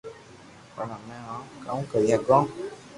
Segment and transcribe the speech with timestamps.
[0.75, 2.37] پڻ ھمي ھون ڪاوُ ڪري ھگو